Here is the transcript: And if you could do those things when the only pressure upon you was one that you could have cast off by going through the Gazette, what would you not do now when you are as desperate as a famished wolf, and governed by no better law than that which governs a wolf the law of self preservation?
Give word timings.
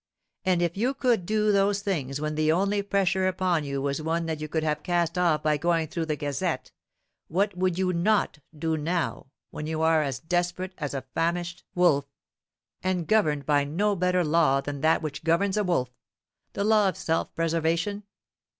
And 0.43 0.63
if 0.63 0.75
you 0.75 0.95
could 0.95 1.27
do 1.27 1.51
those 1.51 1.83
things 1.83 2.19
when 2.19 2.33
the 2.33 2.51
only 2.51 2.81
pressure 2.81 3.27
upon 3.27 3.63
you 3.63 3.83
was 3.83 4.01
one 4.01 4.25
that 4.25 4.41
you 4.41 4.47
could 4.47 4.63
have 4.63 4.81
cast 4.81 5.15
off 5.15 5.43
by 5.43 5.57
going 5.57 5.89
through 5.89 6.07
the 6.07 6.15
Gazette, 6.15 6.71
what 7.27 7.55
would 7.55 7.77
you 7.77 7.93
not 7.93 8.39
do 8.57 8.77
now 8.77 9.27
when 9.51 9.67
you 9.67 9.83
are 9.83 10.01
as 10.01 10.17
desperate 10.17 10.73
as 10.79 10.95
a 10.95 11.05
famished 11.13 11.63
wolf, 11.75 12.05
and 12.81 13.05
governed 13.05 13.45
by 13.45 13.63
no 13.63 13.95
better 13.95 14.23
law 14.23 14.59
than 14.59 14.81
that 14.81 15.03
which 15.03 15.23
governs 15.23 15.55
a 15.55 15.63
wolf 15.63 15.91
the 16.53 16.63
law 16.63 16.89
of 16.89 16.97
self 16.97 17.35
preservation? 17.35 18.01